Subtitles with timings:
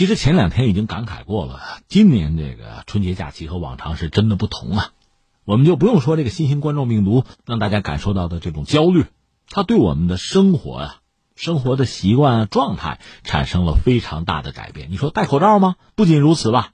[0.00, 4.92] 其实前两天已经感慨过了，今年这个春节假期和往常是真的不同啊。
[5.44, 9.04] 我们就不用说这个新型冠状病毒让大家感受到的这种焦虑，
[9.50, 10.96] 它对我们的生活啊、
[11.36, 14.90] 生活的习惯状态产生了非常大的改变。
[14.90, 15.76] 你说戴口罩吗？
[15.96, 16.70] 不仅如此吧，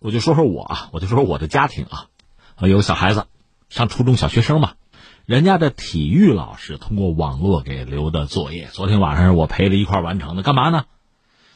[0.00, 2.06] 我就说说我啊，我就说说我的家庭啊，
[2.66, 3.26] 有个小孩子
[3.68, 4.76] 上初中小学生嘛，
[5.26, 10.86] 人家的体育老师通过网络给留的作业，昨天晚上我陪着一块完成的，干嘛呢？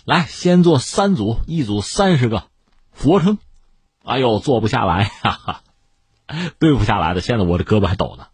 [0.07, 2.45] 来，先做三组，一组三十个
[2.93, 3.39] 俯卧撑。
[4.05, 5.63] 哎呦，做不下来， 哈哈，
[6.61, 7.21] 对不下来的。
[7.21, 8.29] 现在我这胳膊还抖呢。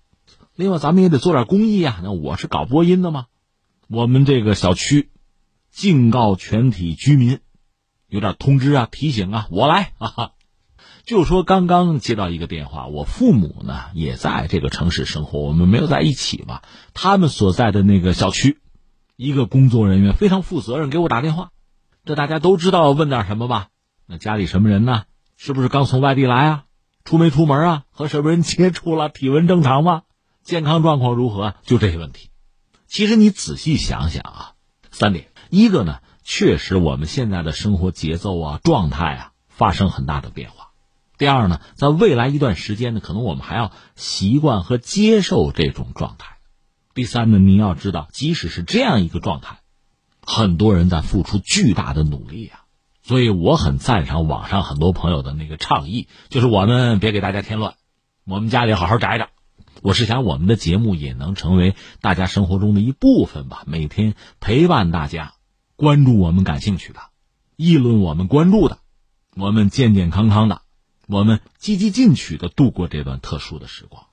[0.55, 1.99] 另外，咱们也得做点公益啊。
[2.03, 3.25] 那我是搞播音的嘛，
[3.89, 5.09] 我们这个小区
[5.71, 7.41] 警告全体居民，
[8.07, 10.33] 有点通知啊、提醒啊，我来啊。
[11.07, 16.63] 就说刚刚接到一个电话，我父母呢也在这个城市生活，我们没有在一起吧。
[16.93, 18.59] 他们所在的那个小区，
[19.17, 21.51] 一个工作人员非常负责任给我打电话。
[22.05, 23.69] 这大家都知道，问点什么吧？
[24.07, 25.05] 那家里什么人呢？
[25.37, 26.65] 是不是刚从外地来啊？
[27.05, 27.85] 出没出门啊？
[27.91, 29.09] 和什么人接触了？
[29.09, 30.03] 体温正常吗？
[30.43, 31.55] 健康状况如何？
[31.63, 32.31] 就这些问题。
[32.89, 34.53] 其实你仔细想想啊，
[34.91, 40.73] 三点：一个呢，确实我们现在的生活节奏啊、状态啊发生很大的变化；
[41.19, 46.27] 第二呢，在未来一段时间呢，可能我们还要习惯和接受这种状态；
[46.95, 49.61] 第三呢，你要知道，即使是这样一个状态。
[50.25, 52.65] 很多人在付出巨大的努力啊，
[53.03, 57.75] 所以我很赞赏网上很多朋友的那个倡议，就是我们别给大家添乱，
[58.25, 59.29] 我们家里好好宅着。
[59.83, 65.35] 我是想我们的节目也能成为大家生活中的一部分吧，每天陪伴大家，
[65.75, 67.01] 关注我们感兴趣的，
[67.57, 68.79] 议论我们关注的，
[69.35, 70.63] 我们健健康康的，
[71.09, 74.07] 我们积极进取的度过这段特殊的时光。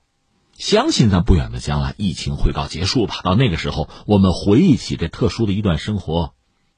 [0.60, 3.20] 相信在不远的将来，疫情会告结束吧。
[3.24, 6.34] 到那个时候，我们回忆起这特殊的一段生活，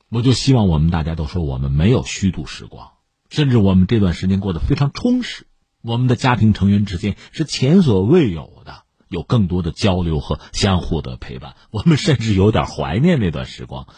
[0.08, 2.91] 我就希望我们大家都说我们没有虚度时光，
[3.28, 5.48] 甚至我们这段时间过得非常充实。
[5.83, 11.57] 我们的家庭成员之间是前所未有的，有更多的交流和相互的陪伴。
[11.73, 13.89] 我们甚至有点怀念那段时光，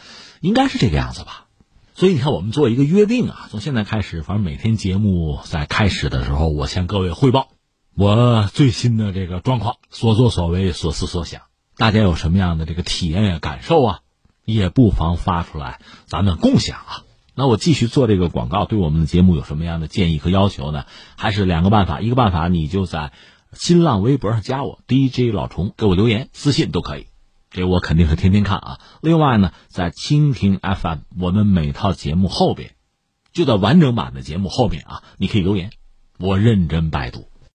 [0.41, 1.45] 应该是这个样子吧。
[1.93, 7.49] 所以你看，我们做一个约定啊，从现在开始，反正每天节目在开始的时候，我向各位汇报。
[7.97, 11.43] 我最新的这个状况，所作所为，所思所想，
[11.77, 13.99] 大家有什么样的这个体验呀、感受啊，
[14.43, 17.03] 也不妨发出来，咱们共享啊。
[17.35, 20.85] 那我继续做这个广告，对我们的节目有什么样的建议和要求呢？
[21.15, 23.13] 还是两个办法，一个办法你就在
[23.53, 27.07] 新浪微博上加我 DJ 老虫，给我留言、私信都可以，
[27.49, 28.79] 这我肯定是天天看啊。
[29.01, 32.71] 另外呢，在蜻蜓 FM，我们每套节目后边，
[33.31, 35.71] 就在完整版的节目后面啊，你可以留言，
[36.19, 37.29] 我认真拜读。